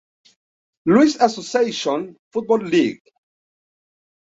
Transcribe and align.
Louis 0.87 1.15
Association 1.19 2.15
Foot 2.33 2.47
Ball 2.47 2.63
League. 2.65 3.03